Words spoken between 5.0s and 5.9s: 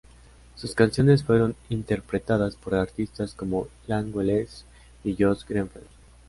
y Joyce Grenfell.